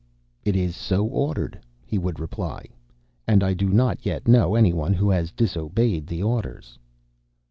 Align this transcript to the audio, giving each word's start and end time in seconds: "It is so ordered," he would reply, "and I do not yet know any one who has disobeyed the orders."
"It 0.43 0.55
is 0.55 0.75
so 0.75 1.05
ordered," 1.05 1.59
he 1.85 1.99
would 1.99 2.19
reply, 2.19 2.65
"and 3.27 3.43
I 3.43 3.53
do 3.53 3.69
not 3.69 4.03
yet 4.03 4.27
know 4.27 4.55
any 4.55 4.73
one 4.73 4.93
who 4.93 5.11
has 5.11 5.29
disobeyed 5.31 6.07
the 6.07 6.23
orders." 6.23 6.79